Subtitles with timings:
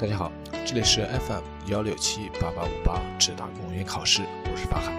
[0.00, 0.30] 大家好，
[0.64, 4.92] 这里是 FM 幺六七八八五八直达公务员考试，我是法海。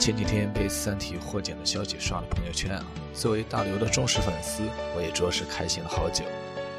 [0.00, 2.84] 前几天被《三体》获奖的消息刷了朋友圈啊，
[3.14, 4.64] 作为大刘的忠实粉丝，
[4.96, 6.24] 我也着实开心了好久。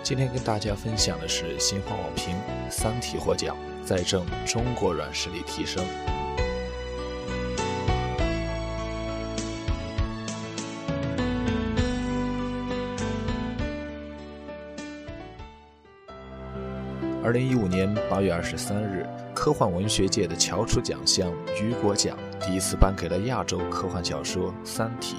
[0.04, 2.36] 今天跟大家分享的是新华网评
[2.70, 5.86] 《三体》获奖，再证中国软实力提升。
[17.22, 19.06] 二零一五年八月二十三日，
[19.36, 21.30] 科幻文学界的翘楚奖项
[21.62, 25.18] 雨果奖第一次颁给了亚洲科幻小说《三体》，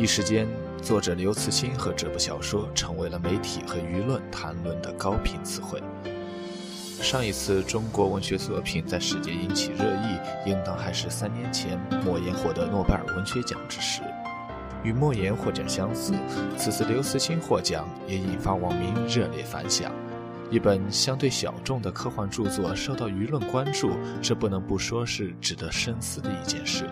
[0.00, 0.48] 一时间，
[0.82, 5.80] 作者刘慈欣和这部小说成为了媒体和舆论谈论的高频词汇。
[7.00, 14.02] 上一次中国文学作品在世界引起热议，应当还是三年前莫言获得诺贝尔文学奖之时。
[14.82, 16.14] 与莫言获奖相似，
[16.56, 19.92] 此次刘慈欣获奖也引发网民热烈反响。
[20.52, 26.84] 一本相对小众的科幻著作受到舆论关注，这不能不说是值得深思的一件事。《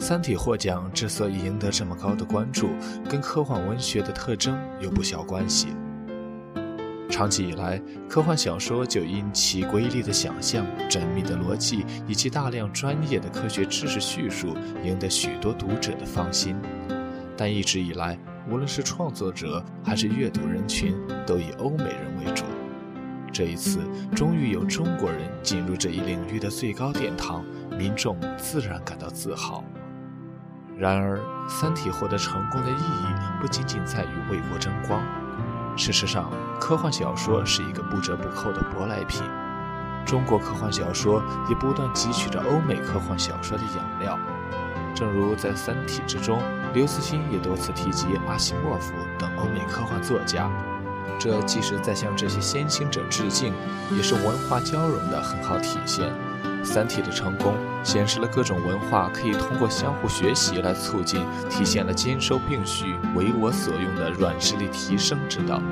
[0.00, 2.70] 三体》获奖之所以赢得这么高的关注，
[3.08, 5.68] 跟科幻文学的特征有不小关系。
[7.08, 16.56] 长期以来，科幻小说就因其瑰丽的想象、缜密的逻辑以及大量专业的科学知识叙述，赢得许多读者的芳心。
[17.36, 18.18] 但一直以来，
[18.50, 22.44] 无论是创作者还是阅读人群，都以欧美人为主。
[23.36, 23.80] 这一次，
[24.14, 27.44] 终于有中国人进入这一领域的最高殿堂，
[27.76, 29.62] 民众自然感到自豪。
[30.74, 35.02] 然而，《三体》获得成功的意义不仅仅在于为国争光。
[35.76, 39.22] 事实上，科幻小说是一个不折不扣的舶来品，
[40.06, 44.18] 中国科幻小说也不断汲取着欧美科幻小说的养料。
[44.94, 46.40] 正如在《三体》之中，
[46.72, 50.50] 刘慈欣也多次提及阿西莫夫等欧美科幻作家。
[51.18, 53.52] 这既是在向这些先行者致敬，
[53.96, 56.12] 也是文化交融的很好体现。
[56.64, 65.62] 《三体》的成功显示了各种文化可以通过相互学习来促进，体现了兼收并蓄、为我所用的软实力提升之道。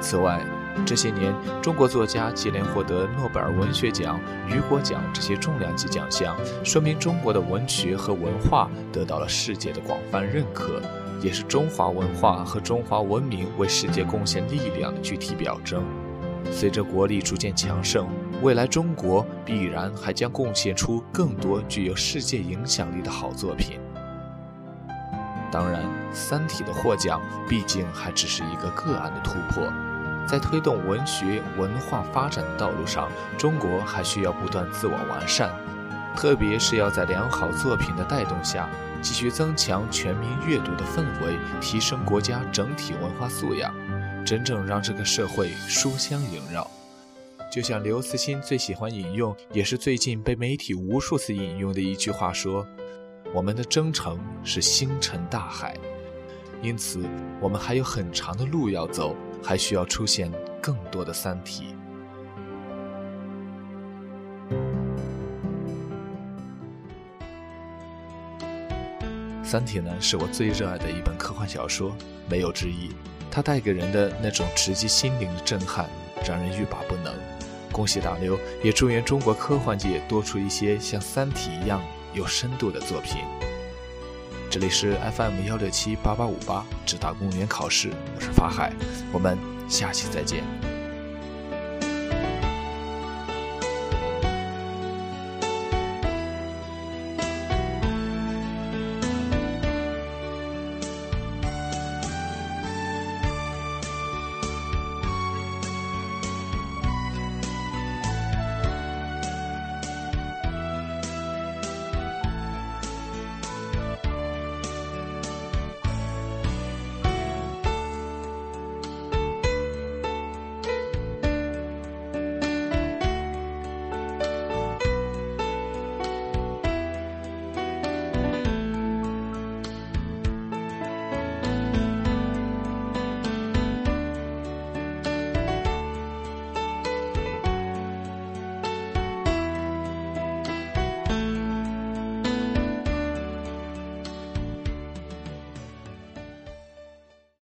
[0.00, 0.42] 此外，
[0.86, 6.34] 这些年中国作家接连获得诺贝尔文学奖、雨果奖这些重量级奖项，
[6.64, 10.80] 说明中国的文学和文化得到了世界的广泛认可。
[11.20, 15.84] 也是中华文化和中华文明为世界贡献力量的具体表征。
[16.50, 18.08] 随着国力逐渐强盛，
[18.40, 23.80] 未来中国必然还将贡献出更多具有世界影响力的好作品。
[25.50, 25.82] 当然，
[26.12, 29.66] 《三体》的获奖毕竟还只是一个个案的突破，
[30.26, 35.50] 在推动文学文化发展的道路上，中国还需要不断自我完善，
[36.14, 38.68] 特别是要在良好作品的带动下。
[39.06, 43.72] 继续增强全民阅读的氛围，提升国家整体文化素养，
[44.26, 46.68] 真正让这个社会书香萦绕。
[47.52, 52.66] 就像刘慈欣最喜欢引用，也是最近被媒体无数次引用的一句话说
[53.32, 55.76] ：“我们的征程是星辰大海。”
[56.60, 56.98] 因此，
[57.40, 61.66] 我们还有很长的路要走，还需要出现更多的《三体》。
[69.46, 71.96] 《三体》呢，是我最热爱的一本科幻小说，
[72.28, 72.90] 没有之一。
[73.30, 75.88] 它带给人的那种直击心灵的震撼，
[76.26, 77.14] 让人欲罢不能。
[77.70, 81.80] 恭喜大刘，也祝愿中国科幻界多出一些像《三体》一样
[82.12, 83.18] 有深度的作品。
[84.50, 88.72] 这里是 FM 幺六七八八五八，直达公务员考试，我是法海，
[89.12, 90.75] 我们下期再见。